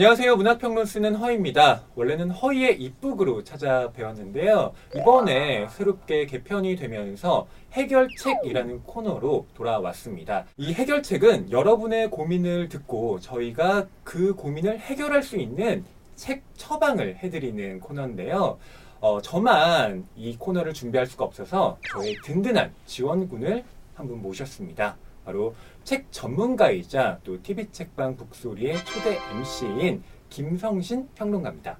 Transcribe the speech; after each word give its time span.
안녕하세요. 0.00 0.34
문학평론 0.36 0.86
쓰는 0.86 1.14
허입니다. 1.14 1.82
원래는 1.94 2.30
허이의 2.30 2.80
입북으로 2.80 3.44
찾아뵈었는데요. 3.44 4.72
이번에 4.96 5.68
새롭게 5.68 6.24
개편이 6.24 6.76
되면서 6.76 7.46
해결책이라는 7.72 8.84
코너로 8.84 9.46
돌아왔습니다. 9.54 10.46
이 10.56 10.72
해결책은 10.72 11.50
여러분의 11.50 12.08
고민을 12.08 12.70
듣고 12.70 13.20
저희가 13.20 13.88
그 14.02 14.34
고민을 14.36 14.78
해결할 14.80 15.22
수 15.22 15.36
있는 15.36 15.84
책 16.16 16.44
처방을 16.56 17.16
해드리는 17.16 17.80
코너인데요. 17.80 18.56
어, 19.02 19.20
저만 19.20 20.06
이 20.16 20.34
코너를 20.38 20.72
준비할 20.72 21.06
수가 21.06 21.26
없어서 21.26 21.76
저의 21.92 22.14
든든한 22.24 22.72
지원군을 22.86 23.64
한 23.96 24.08
분 24.08 24.22
모셨습니다. 24.22 24.96
바로 25.26 25.54
책 25.90 26.06
전문가이자 26.12 27.18
또 27.24 27.42
TV 27.42 27.66
책방 27.72 28.16
북소리의 28.16 28.76
초대 28.84 29.18
MC인 29.32 30.04
김성신 30.28 31.08
평론가입니다. 31.16 31.76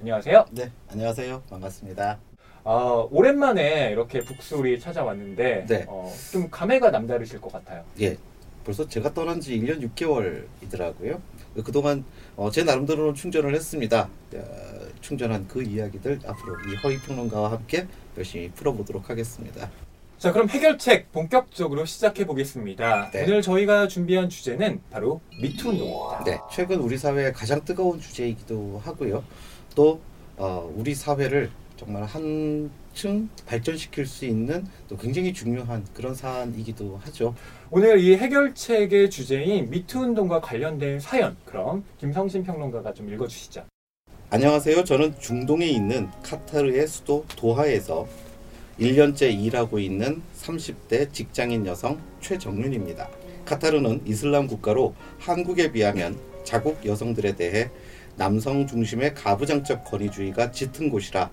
안녕하세요. 0.00 0.46
네, 0.52 0.72
안녕하세요. 0.88 1.42
반갑습니다. 1.50 2.18
어, 2.64 3.06
오랜만에 3.10 3.90
이렇게 3.90 4.20
북소리 4.20 4.80
찾아왔는데 4.80 5.66
네. 5.66 5.84
어, 5.88 6.10
좀 6.32 6.48
감회가 6.48 6.90
남다르실 6.90 7.38
것 7.42 7.52
같아요. 7.52 7.84
예, 8.00 8.16
벌써 8.64 8.88
제가 8.88 9.12
떠난 9.12 9.38
지 9.42 9.60
1년 9.60 9.86
6개월이더라고요. 9.94 11.20
그동안 11.62 12.06
어, 12.36 12.50
제 12.50 12.64
나름대로는 12.64 13.12
충전을 13.12 13.54
했습니다. 13.54 14.08
어, 14.36 14.88
충전한 15.02 15.46
그 15.46 15.62
이야기들 15.62 16.20
앞으로 16.24 16.56
이 16.60 16.76
허위 16.76 16.98
평론가와 16.98 17.52
함께 17.52 17.86
열심히 18.16 18.50
풀어보도록 18.52 19.10
하겠습니다. 19.10 19.70
자, 20.20 20.32
그럼 20.32 20.50
해결책 20.50 21.12
본격적으로 21.12 21.86
시작해 21.86 22.26
보겠습니다. 22.26 23.10
네. 23.10 23.24
오늘 23.24 23.40
저희가 23.40 23.88
준비한 23.88 24.28
주제는 24.28 24.82
바로 24.90 25.22
미투 25.40 25.70
운동입니다. 25.70 26.24
네, 26.24 26.38
최근 26.52 26.76
우리 26.80 26.98
사회의 26.98 27.32
가장 27.32 27.64
뜨거운 27.64 27.98
주제이기도 27.98 28.82
하고요. 28.84 29.24
또 29.74 29.98
어, 30.36 30.70
우리 30.76 30.94
사회를 30.94 31.50
정말 31.78 32.04
한층 32.04 33.30
발전시킬 33.46 34.04
수 34.04 34.26
있는 34.26 34.66
또 34.90 34.98
굉장히 34.98 35.32
중요한 35.32 35.86
그런 35.94 36.14
사안이기도 36.14 37.00
하죠. 37.04 37.34
오늘 37.70 37.98
이 37.98 38.14
해결책의 38.14 39.08
주제인 39.08 39.70
미투 39.70 40.00
운동과 40.00 40.42
관련된 40.42 41.00
사연, 41.00 41.34
그럼 41.46 41.82
김성신 41.98 42.44
평론가가 42.44 42.92
좀 42.92 43.10
읽어주시죠. 43.10 43.64
안녕하세요. 44.28 44.84
저는 44.84 45.18
중동에 45.18 45.64
있는 45.64 46.10
카타르의 46.22 46.86
수도 46.88 47.24
도하에서 47.36 48.06
1년째 48.80 49.38
일하고 49.38 49.78
있는 49.78 50.22
30대 50.40 51.12
직장인 51.12 51.66
여성 51.66 52.00
최정윤입니다. 52.20 53.10
카타르는 53.44 54.02
이슬람 54.06 54.46
국가로 54.46 54.94
한국에 55.18 55.70
비하면 55.70 56.18
자국 56.44 56.84
여성들에 56.86 57.36
대해 57.36 57.68
남성 58.16 58.66
중심의 58.66 59.14
가부장적 59.14 59.84
권위주의가 59.84 60.50
짙은 60.50 60.88
곳이라 60.88 61.30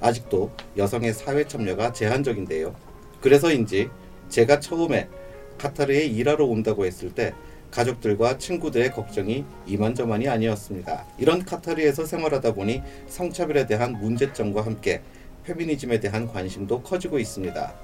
아직도 0.00 0.50
여성의 0.76 1.14
사회 1.14 1.46
참여가 1.48 1.94
제한적인데요. 1.94 2.76
그래서인지 3.22 3.88
제가 4.28 4.60
처음에 4.60 5.08
카타르에 5.56 6.04
일하러 6.04 6.44
온다고 6.44 6.84
했을 6.84 7.14
때 7.14 7.32
가족들과 7.70 8.36
친구들의 8.36 8.92
걱정이 8.92 9.44
이만저만이 9.66 10.28
아니었습니다. 10.28 11.06
이런 11.18 11.44
카타르에서 11.44 12.04
생활하다 12.04 12.52
보니 12.52 12.82
성차별에 13.08 13.66
대한 13.66 13.92
문제점과 13.92 14.66
함께 14.66 15.00
페미니즘에 15.44 16.00
대한 16.00 16.26
관심도 16.26 16.82
커지고 16.82 17.18
있습니다. 17.18 17.74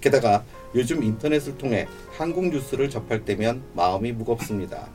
게다가 0.00 0.44
요즘 0.74 1.02
인터넷을 1.02 1.58
통해 1.58 1.86
한국 2.12 2.48
뉴스를 2.48 2.88
접할 2.88 3.24
때면 3.24 3.62
마음이 3.74 4.12
무겁습니다. 4.12 4.88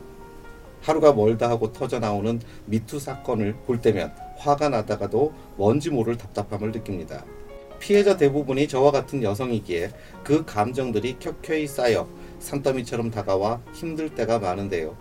하루가 0.82 1.14
멀다 1.14 1.50
하고 1.50 1.74
터져 1.74 2.00
나오는 2.00 2.40
미투 2.66 3.00
사건을 3.00 3.56
볼 3.66 3.82
때면 3.82 4.14
화가 4.38 4.70
나다가도 4.70 5.34
뭔지 5.58 5.90
모를 5.90 6.18
답답함을 6.18 6.72
느낍니다. 6.72 7.26
피해자 7.80 8.18
대부분이 8.18 8.68
저와 8.68 8.92
같은 8.92 9.22
여성이기에 9.22 9.92
그 10.24 10.46
감정들이 10.46 11.18
켜켜이 11.20 11.68
쌓여 11.68 12.08
산더미처럼 12.40 13.12
다가와 13.12 13.62
힘들 13.74 14.14
때가 14.14 14.40
많은데요. 14.40 14.96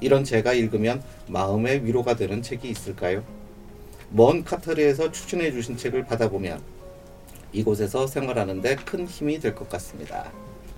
이런 0.00 0.24
제가 0.24 0.52
읽으면 0.52 1.02
마음의 1.28 1.84
위로가 1.84 2.16
되는 2.16 2.42
책이 2.42 2.68
있을까요? 2.68 3.24
먼 4.10 4.44
카타르에서 4.44 5.10
추천해 5.12 5.50
주신 5.52 5.76
책을 5.76 6.04
받아보면 6.04 6.60
이곳에서 7.52 8.06
생활하는데 8.06 8.76
큰 8.76 9.06
힘이 9.06 9.38
될 9.38 9.54
것 9.54 9.68
같습니다. 9.68 10.30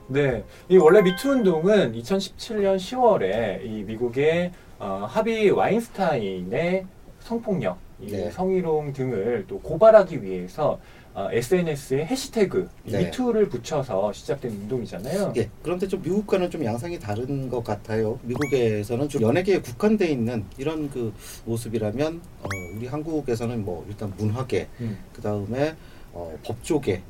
네, 0.07 0.43
이 0.69 0.77
원래 0.79 1.03
미투 1.03 1.29
운동은 1.31 1.93
2017년 1.93 2.77
10월에 2.77 3.65
이 3.65 3.83
미국의 3.85 4.53
어, 4.79 5.07
하비 5.09 5.51
와인스타인의 5.51 6.87
성폭력, 7.21 7.77
이 8.01 8.07
네. 8.13 8.31
성희롱 8.31 8.93
등을 8.95 9.45
또 9.49 9.59
고발하기 9.61 10.23
위해서 10.23 10.79
어, 11.19 11.29
SNS에 11.33 12.07
해시태그 12.07 12.69
이 12.87 12.93
네. 12.93 13.07
미투를 13.07 13.49
붙여서 13.49 14.13
시작된 14.13 14.53
운동이잖아요. 14.53 15.33
예, 15.37 15.51
그런데 15.65 15.89
좀 15.89 16.01
미국과는 16.01 16.49
좀 16.49 16.65
양상이 16.65 17.01
다른 17.01 17.49
것 17.49 17.65
같아요. 17.65 18.21
미국에서는 18.23 19.09
좀 19.09 19.23
연예계에 19.23 19.61
국한돼 19.61 20.07
있는 20.07 20.45
이런 20.59 20.89
그 20.89 21.13
모습이라면 21.45 22.21
어, 22.43 22.47
우리 22.77 22.87
한국에서는 22.87 23.65
뭐 23.65 23.85
일단 23.89 24.13
문화계, 24.17 24.69
음. 24.81 24.97
그 25.13 25.21
다음에 25.21 25.75
어, 26.13 26.39
법조계, 26.45 27.03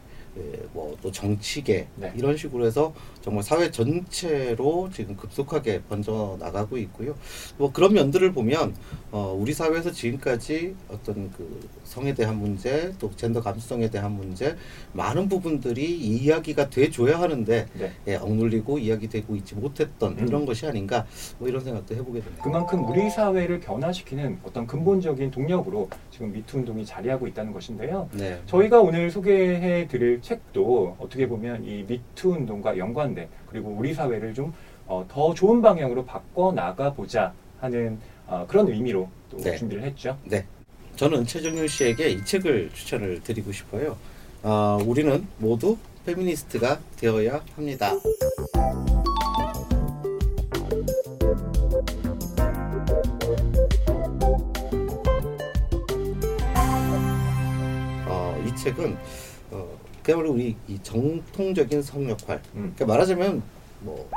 뭐또 0.72 1.12
정치계 1.12 1.88
네. 1.96 2.12
이런 2.16 2.34
식으로 2.34 2.64
해서 2.64 2.94
정말 3.28 3.44
사회 3.44 3.70
전체로 3.70 4.88
지금 4.90 5.14
급속하게 5.14 5.82
번져 5.82 6.38
나가고 6.40 6.78
있고요. 6.78 7.14
뭐 7.58 7.70
그런 7.70 7.92
면들을 7.92 8.32
보면 8.32 8.74
어, 9.12 9.36
우리 9.38 9.52
사회에서 9.52 9.92
지금까지 9.92 10.74
어떤 10.88 11.30
그 11.32 11.68
성에 11.84 12.14
대한 12.14 12.38
문제, 12.38 12.94
또 12.98 13.10
젠더 13.14 13.42
감수성에 13.42 13.90
대한 13.90 14.12
문제 14.12 14.56
많은 14.94 15.28
부분들이 15.28 15.94
이야기가 15.94 16.70
돼줘야 16.70 17.20
하는데 17.20 17.66
네. 17.74 17.92
예, 18.06 18.14
억눌리고 18.14 18.78
이야기되고 18.78 19.36
있지 19.36 19.54
못했던 19.54 20.16
음. 20.18 20.26
이런 20.26 20.46
것이 20.46 20.66
아닌가 20.66 21.04
뭐 21.38 21.48
이런 21.48 21.62
생각도 21.62 21.94
해보게 21.96 22.20
됩니다. 22.20 22.42
그만큼 22.42 22.88
우리 22.88 23.10
사회를 23.10 23.60
변화시키는 23.60 24.38
어떤 24.42 24.66
근본적인 24.66 25.30
동력으로 25.30 25.90
지금 26.10 26.32
미투 26.32 26.58
운동이 26.58 26.86
자리하고 26.86 27.26
있다는 27.26 27.52
것인데요. 27.52 28.08
네. 28.12 28.40
저희가 28.46 28.80
오늘 28.80 29.10
소개해 29.10 29.86
드릴 29.88 30.22
책도 30.22 30.96
어떻게 30.98 31.28
보면 31.28 31.64
이 31.64 31.84
미투 31.86 32.30
운동과 32.30 32.78
연관된 32.78 33.17
그리고 33.48 33.70
우리 33.70 33.94
사회를 33.94 34.34
좀 34.34 34.52
어, 34.86 35.04
더 35.08 35.34
좋은 35.34 35.62
방향으로 35.62 36.04
바꿔 36.04 36.52
나가 36.52 36.92
보자 36.92 37.32
하는 37.60 37.98
어, 38.26 38.44
그런 38.46 38.68
의미로 38.68 39.08
또 39.30 39.38
네. 39.38 39.56
준비를 39.56 39.82
했죠. 39.84 40.16
네. 40.24 40.44
저는 40.96 41.24
최정윤 41.24 41.68
씨에게 41.68 42.10
이 42.10 42.24
책을 42.24 42.70
추천을 42.74 43.22
드리고 43.22 43.52
싶어요. 43.52 43.96
어, 44.42 44.78
우리는 44.84 45.26
모두 45.38 45.76
페미니스트가 46.06 46.80
되어야 46.96 47.42
합니다. 47.54 47.92
어, 58.06 58.44
이 58.46 58.56
책은 58.56 58.92
어, 58.94 58.98
그야말로 60.08 60.32
우리 60.32 60.56
이 60.66 60.78
정통적인 60.82 61.82
성 61.82 62.08
역할. 62.08 62.40
음. 62.54 62.72
그러니까 62.74 62.86
말하자면 62.86 63.42
뭐 63.80 64.08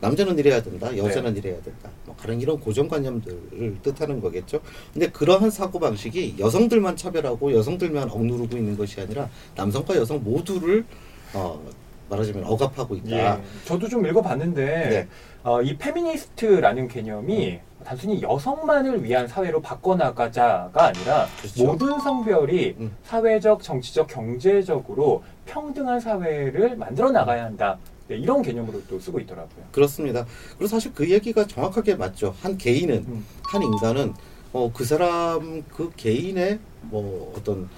남자는 0.00 0.38
이래야 0.38 0.62
된다, 0.62 0.96
여자는 0.96 1.36
이래야 1.36 1.60
된다. 1.60 1.90
뭐 2.06 2.16
그런 2.18 2.40
이런 2.40 2.58
고정관념들을 2.58 3.76
뜻하는 3.82 4.22
거겠죠. 4.22 4.62
근데 4.94 5.10
그러한 5.10 5.50
사고 5.50 5.80
방식이 5.80 6.36
여성들만 6.38 6.96
차별하고 6.96 7.52
여성들만 7.52 8.08
억누르고 8.08 8.56
있는 8.56 8.74
것이 8.78 9.02
아니라 9.02 9.28
남성과 9.54 9.96
여성 9.96 10.24
모두를 10.24 10.86
어, 11.34 11.62
말하자면 12.08 12.44
억압하고 12.44 12.94
있다. 12.96 13.10
예, 13.10 13.42
저도 13.64 13.88
좀 13.88 14.06
읽어봤는데 14.06 14.64
네. 14.64 15.08
어, 15.42 15.62
이 15.62 15.76
페미니스트라는 15.76 16.88
개념이 16.88 17.60
단순히 17.84 18.20
여성만을 18.22 19.04
위한 19.04 19.28
사회로 19.28 19.62
바꿔나가자가 19.62 20.86
아니라 20.88 21.26
그렇죠. 21.38 21.64
모든 21.64 21.98
성별이 22.00 22.76
음. 22.80 22.96
사회적, 23.04 23.62
정치적, 23.62 24.08
경제적으로 24.08 25.22
평등한 25.46 26.00
사회를 26.00 26.76
만들어 26.76 27.10
나가야 27.10 27.44
한다. 27.44 27.78
네, 28.08 28.16
이런 28.16 28.42
개념으로 28.42 28.82
또 28.88 28.98
쓰고 28.98 29.20
있더라고요. 29.20 29.66
그렇습니다. 29.70 30.26
그리고 30.56 30.66
사실 30.66 30.92
그 30.94 31.08
얘기가 31.08 31.46
정확하게 31.46 31.94
맞죠. 31.94 32.34
한 32.40 32.56
개인은 32.56 33.04
음. 33.06 33.26
한 33.44 33.62
인간은 33.62 34.14
어, 34.52 34.70
그 34.72 34.84
사람 34.84 35.62
그 35.68 35.92
개인의 35.96 36.58
뭐 36.82 37.32
어떤 37.36 37.68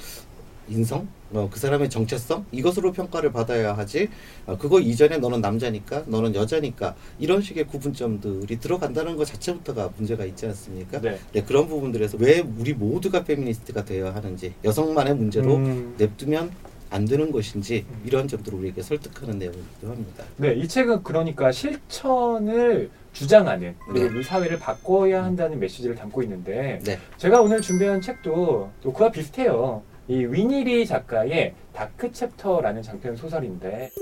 인성, 0.68 1.08
어, 1.32 1.48
그 1.50 1.60
사람의 1.60 1.90
정체성 1.90 2.46
이것으로 2.52 2.92
평가를 2.92 3.32
받아야 3.32 3.76
하지. 3.76 4.08
어, 4.46 4.56
그거 4.58 4.80
이전에 4.80 5.18
너는 5.18 5.40
남자니까, 5.40 6.04
너는 6.06 6.34
여자니까 6.34 6.94
이런 7.18 7.40
식의 7.40 7.66
구분점들이 7.66 8.58
들어간다는 8.58 9.16
것 9.16 9.26
자체부터가 9.26 9.90
문제가 9.96 10.24
있지 10.24 10.46
않습니까? 10.46 11.00
네. 11.00 11.18
네, 11.32 11.42
그런 11.42 11.68
부분들에서 11.68 12.18
왜 12.20 12.40
우리 12.58 12.74
모두가 12.74 13.24
페미니스트가 13.24 13.84
되어야 13.84 14.14
하는지 14.14 14.54
여성만의 14.64 15.14
문제로 15.14 15.56
음, 15.56 15.94
냅두면 15.98 16.50
안 16.90 17.04
되는 17.04 17.30
것인지 17.30 17.86
이런 18.04 18.26
점들을 18.26 18.58
우리에게 18.58 18.82
설득하는 18.82 19.38
내용이기도 19.38 19.88
합니다. 19.88 20.24
네, 20.36 20.54
이 20.54 20.66
책은 20.66 21.04
그러니까 21.04 21.52
실천을 21.52 22.90
주장하는 23.12 23.76
그리고 23.88 24.18
이 24.18 24.22
사회를 24.22 24.58
바꿔야 24.58 25.22
한다는 25.24 25.60
메시지를 25.60 25.94
담고 25.94 26.22
있는데 26.24 26.80
네. 26.84 26.98
제가 27.16 27.40
오늘 27.40 27.60
준비한 27.60 28.00
책도 28.00 28.70
또 28.82 28.92
그와 28.92 29.10
비슷해요. 29.12 29.82
이 30.10 30.26
위니리 30.26 30.84
작가의 30.86 31.54
다크 31.72 32.10
챕터라는 32.10 32.82
장편 32.82 33.14
소설인데 33.14 33.92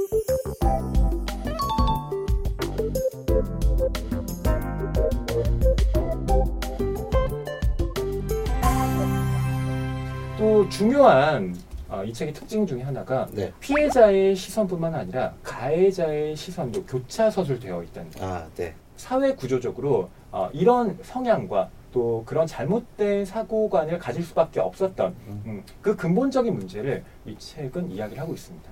또 10.38 10.66
중요한 10.70 11.55
어, 11.90 12.02
이 12.02 12.11
책의 12.14 12.32
특징 12.32 12.66
중에 12.66 12.81
하나가 12.81 13.26
네. 13.32 13.52
피해자의 13.61 14.34
시선뿐만 14.34 14.94
아니라 14.94 15.34
가해자의 15.43 16.34
시선도 16.34 16.84
교차 16.84 17.31
서술되어 17.31 17.82
있다는 17.82 18.11
거. 18.12 18.26
아, 18.26 18.46
네. 18.56 18.75
사회 18.96 19.34
구조적으로 19.34 20.08
어, 20.32 20.49
이런 20.54 20.99
성향과 21.02 21.69
또 21.99 22.23
그런 22.25 22.47
잘못된 22.47 23.25
사고관을 23.25 23.99
가질 23.99 24.23
수밖에 24.23 24.61
없었던 24.61 25.17
음. 25.27 25.43
음, 25.47 25.65
그 25.83 25.97
근본적인 25.97 26.55
문제를 26.55 27.03
이 27.27 27.37
책은 27.37 27.91
이야기를 27.91 28.23
하고 28.23 28.35
있습니다. 28.35 28.71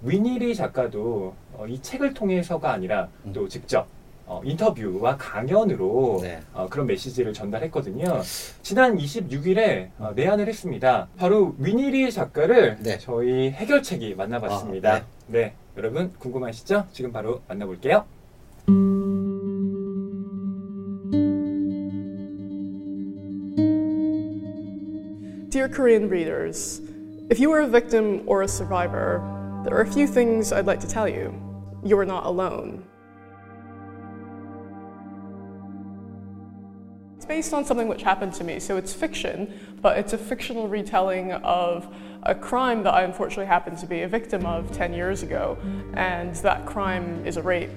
위니리 0.00 0.54
작가도 0.54 1.34
어, 1.52 1.66
이 1.68 1.82
책을 1.82 2.14
통해서가 2.14 2.72
아니라 2.72 3.08
음. 3.26 3.34
또 3.34 3.46
직접 3.46 3.86
어, 4.24 4.40
인터뷰와 4.42 5.18
강연으로 5.18 6.20
네. 6.22 6.40
어, 6.54 6.66
그런 6.70 6.86
메시지를 6.86 7.34
전달했거든요. 7.34 8.22
지난 8.62 8.96
26일에 8.96 9.90
어, 9.98 10.12
내한을 10.16 10.48
했습니다. 10.48 11.08
바로 11.18 11.54
위니리 11.58 12.10
작가를 12.10 12.78
네. 12.80 12.96
저희 12.96 13.50
해결책이 13.50 14.14
만나봤습니다. 14.14 14.94
아, 14.94 15.04
네, 15.26 15.52
여러분 15.76 16.14
궁금하시죠? 16.18 16.86
지금 16.90 17.12
바로 17.12 17.42
만나볼게요. 17.48 18.06
Dear 25.50 25.68
Korean 25.68 26.08
readers, 26.08 26.80
if 27.28 27.40
you 27.40 27.50
are 27.50 27.62
a 27.62 27.66
victim 27.66 28.22
or 28.26 28.42
a 28.42 28.46
survivor, 28.46 29.18
there 29.64 29.76
are 29.76 29.80
a 29.80 29.92
few 29.92 30.06
things 30.06 30.52
I'd 30.52 30.64
like 30.64 30.78
to 30.78 30.86
tell 30.86 31.08
you. 31.08 31.34
You 31.84 31.98
are 31.98 32.06
not 32.06 32.24
alone. 32.24 32.84
It's 37.16 37.26
based 37.26 37.52
on 37.52 37.64
something 37.64 37.88
which 37.88 38.04
happened 38.04 38.32
to 38.34 38.44
me, 38.44 38.60
so 38.60 38.76
it's 38.76 38.92
fiction, 38.92 39.52
but 39.82 39.98
it's 39.98 40.12
a 40.12 40.18
fictional 40.18 40.68
retelling 40.68 41.32
of 41.32 41.92
a 42.22 42.34
crime 42.34 42.84
that 42.84 42.94
I 42.94 43.02
unfortunately 43.02 43.46
happened 43.46 43.78
to 43.78 43.86
be 43.86 44.02
a 44.02 44.08
victim 44.08 44.46
of 44.46 44.70
10 44.70 44.94
years 44.94 45.24
ago, 45.24 45.58
and 45.94 46.32
that 46.36 46.64
crime 46.64 47.26
is 47.26 47.36
a 47.36 47.42
rape. 47.42 47.72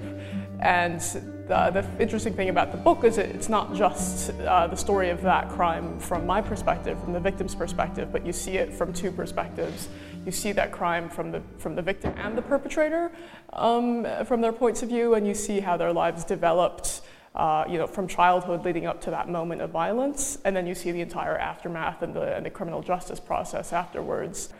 And 0.64 0.98
the, 1.46 1.70
the 1.70 1.86
interesting 2.02 2.32
thing 2.32 2.48
about 2.48 2.72
the 2.72 2.78
book 2.78 3.04
is 3.04 3.18
it, 3.18 3.28
it's 3.36 3.50
not 3.50 3.74
just 3.74 4.30
uh, 4.40 4.66
the 4.66 4.76
story 4.76 5.10
of 5.10 5.20
that 5.20 5.50
crime 5.50 6.00
from 6.00 6.26
my 6.26 6.40
perspective, 6.40 6.98
from 7.04 7.12
the 7.12 7.20
victim's 7.20 7.54
perspective, 7.54 8.10
but 8.10 8.24
you 8.24 8.32
see 8.32 8.56
it 8.56 8.72
from 8.72 8.90
two 8.94 9.12
perspectives. 9.12 9.88
You 10.24 10.32
see 10.32 10.52
that 10.52 10.72
crime 10.72 11.10
from 11.10 11.30
the, 11.30 11.42
from 11.58 11.74
the 11.74 11.82
victim 11.82 12.14
and 12.16 12.36
the 12.36 12.40
perpetrator, 12.40 13.12
um, 13.52 14.06
from 14.24 14.40
their 14.40 14.54
points 14.54 14.82
of 14.82 14.88
view, 14.88 15.14
and 15.14 15.26
you 15.26 15.34
see 15.34 15.60
how 15.60 15.76
their 15.76 15.92
lives 15.92 16.24
developed. 16.24 17.02
Uh, 17.34 17.64
you 17.68 17.78
know, 17.78 17.86
from 17.88 18.06
childhood 18.06 18.64
leading 18.64 18.86
up 18.86 19.00
to 19.00 19.10
that 19.10 19.28
moment 19.28 19.60
of 19.60 19.68
violence, 19.70 20.38
and 20.44 20.54
then 20.54 20.68
you 20.68 20.74
see 20.74 20.92
the 20.92 21.00
entire 21.00 21.36
aftermath 21.36 22.00
and 22.02 22.14
the, 22.14 22.36
and 22.36 22.46
the 22.46 22.50
criminal 22.50 22.80
justice 22.80 23.18
process 23.18 23.72
afterwards. 23.72 24.50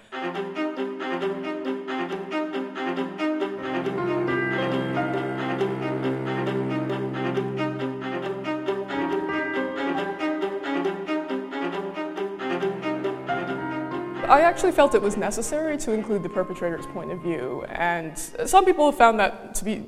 I 14.35 14.41
actually 14.41 14.73
felt 14.73 14.97
it 14.97 15.01
was 15.01 15.17
necessary 15.17 15.77
to 15.79 15.93
include 15.93 16.25
the 16.25 16.29
perpetrator's 16.29 16.87
point 16.87 17.13
of 17.13 17.23
view, 17.23 17.65
and 17.69 18.19
some 18.19 18.65
people 18.65 18.85
have 18.87 18.99
found 18.99 19.21
that 19.21 19.55
to 19.55 19.65
be 19.65 19.85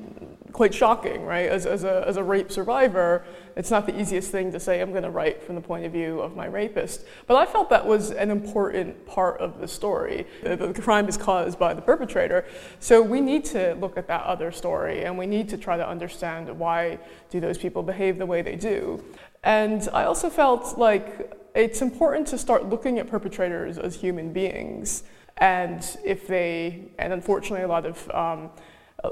quite 0.52 0.72
shocking, 0.72 1.26
right? 1.26 1.48
As, 1.48 1.66
as, 1.66 1.82
a, 1.82 2.04
as 2.06 2.16
a 2.16 2.22
rape 2.22 2.52
survivor, 2.52 3.25
it's 3.56 3.72
not 3.72 3.87
the 3.87 4.00
easiest 4.00 4.31
thing 4.31 4.52
to 4.52 4.60
say, 4.60 4.81
I'm 4.81 4.93
going 4.93 5.02
to 5.02 5.10
write 5.10 5.43
from 5.43 5.56
the 5.56 5.60
point 5.60 5.84
of 5.84 5.90
view 5.90 6.20
of 6.20 6.37
my 6.37 6.46
rapist. 6.46 7.04
But 7.26 7.34
I 7.34 7.44
felt 7.44 7.70
that 7.70 7.84
was 7.84 8.12
an 8.12 8.31
important 8.31 9.04
part 9.04 9.40
of 9.40 9.60
the 9.60 9.66
story. 9.66 10.28
The, 10.44 10.54
the 10.54 10.81
crime 10.81 11.08
is 11.08 11.16
caused 11.16 11.58
by 11.58 11.75
the 11.75 11.82
perpetrator. 11.82 12.46
So 12.78 13.02
we 13.02 13.20
need 13.20 13.44
to 13.46 13.75
look 13.81 13.98
at 13.98 14.06
that 14.06 14.22
other 14.22 14.52
story, 14.52 15.02
and 15.06 15.19
we 15.19 15.26
need 15.26 15.48
to 15.48 15.58
try 15.58 15.76
to 15.76 15.87
understand 15.87 16.56
why 16.56 17.00
do 17.31 17.40
those 17.40 17.58
people 17.58 17.82
behave 17.82 18.16
the 18.16 18.26
way 18.26 18.43
they 18.43 18.54
do. 18.54 19.02
And 19.43 19.88
I 19.93 20.04
also 20.04 20.31
felt 20.31 20.78
like 20.78 21.32
it's 21.56 21.82
important 21.82 22.26
to 22.29 22.38
start 22.38 22.69
looking 22.69 22.99
at 22.99 23.08
perpetrators 23.08 23.79
as 23.79 23.97
human 23.97 24.32
beings. 24.32 25.03
And 25.38 25.85
if 26.05 26.26
they, 26.26 26.91
and 26.99 27.12
unfortunately, 27.12 27.64
a 27.64 27.69
lot 27.69 27.87
of 27.87 28.11
um, 28.11 28.50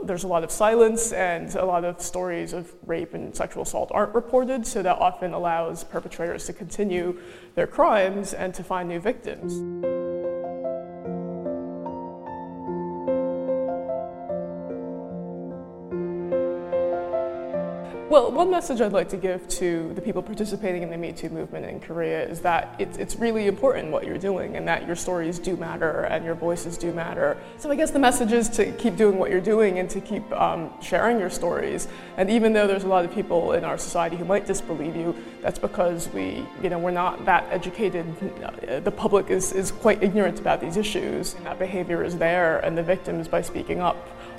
there's 0.02 0.25
a 0.25 0.29
lot 0.29 0.44
of 0.44 0.50
silence 0.50 1.12
and 1.12 1.55
a 1.55 1.64
lot 1.64 1.85
of 1.85 2.00
stories 2.00 2.52
of 2.52 2.73
rape 2.87 3.14
and 3.14 3.35
sexual 3.35 3.62
assault 3.62 3.91
aren't 3.93 4.14
reported, 4.14 4.67
so 4.67 4.82
that 4.82 4.99
often 4.99 5.32
allows 5.32 5.85
perpetrators 5.85 6.46
to 6.46 6.52
continue 6.52 7.19
their 7.55 7.67
crimes 7.67 8.35
and 8.35 8.55
to 8.55 8.64
find 8.64 8.88
new 8.88 9.00
victims. 9.00 10.04
Well, 18.14 18.31
one 18.31 18.49
message 18.49 18.81
I'd 18.81 18.93
like 18.93 19.08
to 19.08 19.16
give 19.16 19.49
to 19.49 19.93
the 19.94 20.00
people 20.00 20.22
participating 20.22 20.84
in 20.84 20.90
the 20.90 20.96
Me 20.96 21.11
Too 21.11 21.31
movement 21.31 21.66
in 21.66 21.81
Korea 21.81 22.25
is 22.25 22.40
that 22.43 22.76
it's, 22.78 22.96
it's 22.96 23.16
really 23.16 23.49
important 23.49 23.90
what 23.90 24.06
you're 24.06 24.19
doing 24.19 24.56
and 24.56 24.69
that 24.69 24.87
your 24.87 24.94
stories 24.94 25.40
do 25.40 25.56
matter 25.56 26.02
and 26.02 26.25
your 26.25 26.37
voices 26.37 26.78
do 26.78 26.93
matter. 26.93 27.37
So 27.58 27.72
I 27.72 27.75
guess 27.75 27.90
the 27.90 27.99
message 27.99 28.31
is 28.31 28.49
to 28.50 28.70
keep 28.75 28.94
doing 28.94 29.19
what 29.19 29.32
you're 29.32 29.40
doing 29.40 29.81
and 29.81 29.90
to 29.90 30.00
keep 30.00 30.31
um, 30.31 30.72
sharing 30.81 31.19
your 31.19 31.28
stories. 31.28 31.88
And 32.16 32.31
even 32.31 32.52
though 32.52 32.69
there's 32.69 32.84
a 32.84 32.87
lot 32.87 33.05
of 33.05 33.12
people 33.12 33.55
in 33.55 33.64
our 33.64 33.76
society 33.76 34.14
who 34.14 34.25
might 34.25 34.46
disbelieve 34.46 34.94
you, 34.94 35.17
that's 35.43 35.58
because 35.58 36.08
we, 36.10 36.46
you 36.62 36.70
know, 36.70 36.78
we're 36.78 36.93
not 36.93 37.25
that 37.25 37.49
educated. 37.50 38.06
The 38.84 38.93
public 38.93 39.28
is, 39.28 39.50
is 39.50 39.72
quite 39.72 40.05
ignorant 40.05 40.38
about 40.38 40.60
these 40.60 40.76
issues. 40.76 41.34
And 41.34 41.46
that 41.46 41.58
behavior 41.58 42.05
is 42.05 42.17
there, 42.17 42.60
and 42.60 42.78
the 42.78 42.82
victims, 42.84 43.26
by 43.26 43.43
speaking 43.43 43.81
up, 43.81 43.96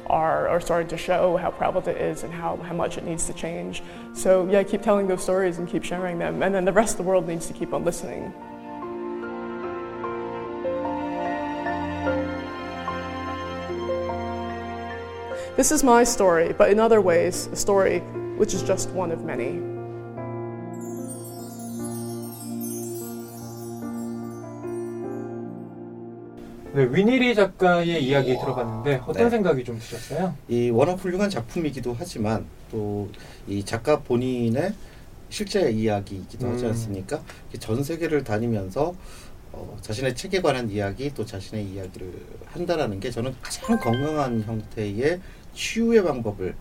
are, 0.08 0.48
are 0.48 0.62
starting 0.62 0.88
to 0.90 0.98
show 0.98 1.38
how 1.38 1.52
prevalent 1.52 1.88
it 1.88 1.98
is 1.98 2.24
and 2.24 2.34
how, 2.34 2.58
how 2.58 2.74
much 2.74 2.98
it 2.98 3.04
needs 3.04 3.26
to 3.28 3.34
change. 3.34 3.84
So, 4.14 4.48
yeah, 4.50 4.64
keep 4.64 4.82
telling 4.82 5.08
those 5.08 5.24
stories 5.24 5.58
and 5.58 5.68
keep 5.68 5.84
sharing 5.84 6.20
them. 6.20 6.42
And 6.44 6.54
then 6.54 6.66
the 6.66 6.74
rest 6.74 6.94
of 6.94 6.98
the 6.98 7.04
world 7.04 7.28
needs 7.28 7.48
to 7.48 7.54
keep 7.54 7.74
on 7.74 7.84
listening. 7.84 8.34
This 15.56 15.72
is 15.72 15.84
my 15.84 16.04
story, 16.04 16.54
but 16.54 16.70
in 16.70 16.80
other 16.80 17.00
ways, 17.00 17.48
a 17.48 17.56
story 17.56 18.00
which 18.38 18.54
is 18.54 18.62
just 18.62 18.90
one 18.90 19.12
of 19.12 19.24
many. 19.24 19.75
네, 26.76 26.90
위니리 26.92 27.34
작가의 27.36 28.04
이야기 28.04 28.38
들어봤는데 28.38 29.04
어떤 29.08 29.24
네. 29.24 29.30
생각이 29.30 29.64
좀 29.64 29.80
드셨어요? 29.80 30.36
이 30.50 30.70
워낙 30.72 30.94
훌륭한 30.96 31.30
작품이기도 31.30 31.96
하지만 31.98 32.46
또 32.70 33.08
이 33.48 33.64
작가 33.64 34.00
본인의 34.00 34.74
실제 35.30 35.70
이야기이기도 35.72 36.48
하지 36.50 36.66
음. 36.66 36.70
않습니까? 36.72 37.22
이전 37.54 37.84
세계를 37.84 38.24
다니면서 38.24 38.94
어, 39.54 39.78
자신의 39.82 40.16
책에 40.16 40.42
관한 40.42 40.70
이야기 40.70 41.14
또 41.14 41.24
자신의 41.26 41.64
이야기를 41.66 42.12
한다라는 42.48 43.00
게 43.00 43.10
저는 43.12 43.36
가장 43.42 43.80
건강한 43.80 44.42
형태의 44.42 45.22
치유의 45.54 46.04
방법을 46.04 46.56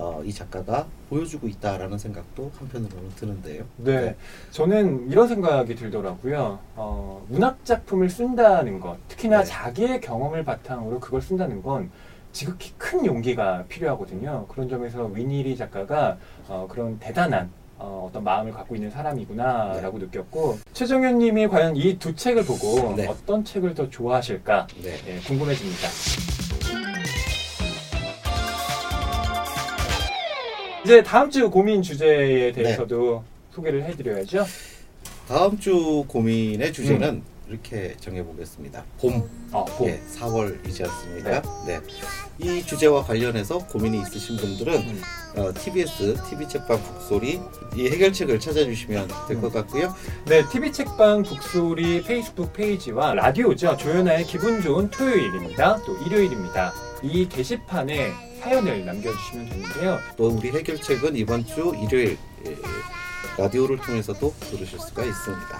어, 0.00 0.22
이 0.24 0.32
작가가 0.32 0.86
보여주고 1.10 1.46
있다라는 1.46 1.98
생각도 1.98 2.50
한편으로는 2.58 3.10
드는데요. 3.16 3.64
네, 3.76 4.16
저는 4.50 5.10
이런 5.10 5.28
생각이 5.28 5.74
들더라고요. 5.74 6.58
어, 6.74 7.26
문학 7.28 7.62
작품을 7.66 8.08
쓴다는 8.08 8.80
것, 8.80 8.96
특히나 9.08 9.40
네. 9.40 9.44
자기의 9.44 10.00
경험을 10.00 10.42
바탕으로 10.42 11.00
그걸 11.00 11.20
쓴다는 11.20 11.62
건 11.62 11.90
지극히 12.32 12.72
큰 12.78 13.04
용기가 13.04 13.64
필요하거든요. 13.68 14.46
그런 14.48 14.70
점에서 14.70 15.04
위니리 15.04 15.54
작가가 15.54 16.16
어, 16.48 16.66
그런 16.70 16.98
대단한 16.98 17.50
어, 17.76 18.06
어떤 18.08 18.24
마음을 18.24 18.52
갖고 18.52 18.74
있는 18.74 18.90
사람이구나라고 18.90 19.98
느꼈고 19.98 20.60
최정현님이 20.72 21.48
과연 21.48 21.76
이 21.76 21.98
두 21.98 22.14
책을 22.14 22.44
보고 22.46 22.94
네. 22.96 23.06
어떤 23.06 23.44
책을 23.44 23.74
더 23.74 23.90
좋아하실까 23.90 24.66
네. 24.82 24.94
예, 25.08 25.18
궁금해집니다. 25.26 26.39
이제 30.90 31.04
다음 31.04 31.30
주 31.30 31.48
고민 31.48 31.82
주제에 31.82 32.50
대해서도 32.50 33.22
소개를 33.54 33.84
해드려야죠. 33.84 34.44
다음 35.28 35.56
주 35.56 36.04
고민의 36.08 36.72
주제는 36.72 37.22
이렇게 37.48 37.94
정해보겠습니다. 38.00 38.82
봄, 39.00 39.22
어, 39.52 39.64
봄. 39.66 39.86
예, 39.86 40.00
4월이지 40.18 40.82
않습니까? 40.82 41.42
네. 41.64 41.78
이 42.40 42.66
주제와 42.66 43.04
관련해서 43.04 43.58
고민이 43.68 44.00
있으신 44.00 44.36
분들은 44.36 44.74
음. 44.74 45.02
어, 45.36 45.52
TBS 45.54 46.16
TV 46.28 46.48
책방 46.48 46.82
북소리 46.82 47.40
이 47.76 47.88
해결책을 47.88 48.40
찾아주시면 48.40 49.08
될것 49.28 49.52
같고요. 49.52 49.94
네, 50.26 50.42
TV 50.50 50.72
책방 50.72 51.22
북소리 51.22 52.02
페이스북 52.02 52.52
페이지와 52.52 53.14
라디오죠. 53.14 53.76
조연아의 53.76 54.24
기분 54.24 54.60
좋은 54.60 54.90
토요일입니다. 54.90 55.82
또 55.86 55.96
일요일입니다. 56.04 56.72
이 57.04 57.28
게시판에 57.28 58.29
사연을 58.40 58.84
남겨주시면 58.84 59.48
되는데요. 59.48 59.98
또 60.16 60.28
우리 60.28 60.50
해결책은 60.50 61.14
이번 61.16 61.44
주 61.44 61.72
일요일 61.82 62.16
예, 62.46 62.56
라디오를 63.38 63.76
통해서도 63.78 64.32
들으실 64.40 64.78
수가 64.78 65.04
있습니다. 65.04 65.58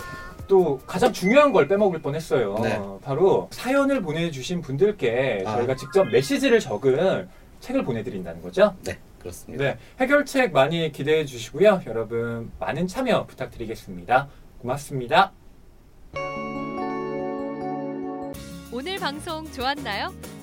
또 0.49 0.81
가장 0.87 1.13
중요한 1.13 1.53
걸 1.53 1.69
빼먹을 1.69 2.01
뻔했어요. 2.01 2.59
네. 2.63 2.81
바로 3.03 3.49
사연을 3.53 4.03
보내주신 4.03 4.63
분들께 4.63 5.45
아. 5.47 5.57
저희가 5.57 5.77
직접 5.77 6.05
메시지를 6.05 6.59
적은 6.59 7.29
책을 7.61 7.85
보내드린다는 7.85 8.43
거죠. 8.43 8.75
네, 8.83 8.99
그렇습니다. 9.21 9.63
네, 9.65 9.79
해결책 10.01 10.53
많이 10.53 10.91
기대해 10.91 11.25
주시고요. 11.25 11.83
여러분 11.87 12.51
많은 12.59 12.87
참여 12.89 13.27
부탁드리겠습니다. 13.27 14.29
고맙습니다. 14.61 15.33
오늘 18.73 18.97
방송 18.99 19.51
좋았나요? 19.53 20.40